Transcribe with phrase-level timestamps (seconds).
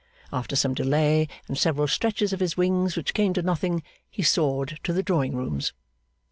[0.33, 4.79] After some delay, and several stretches of his wings which came to nothing, he soared
[4.81, 5.73] to the drawing rooms.